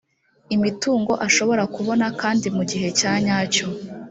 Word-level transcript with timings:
imitungo 0.55 1.13
ashobora 1.27 1.63
kubona 1.75 2.05
kandi 2.21 2.47
mu 2.55 2.63
gihe 2.71 2.87
cyanyacyo 2.99 3.65